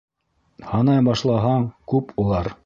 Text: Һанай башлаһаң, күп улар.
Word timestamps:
Һанай 0.69 1.03
башлаһаң, 1.09 1.69
күп 1.95 2.17
улар. 2.25 2.53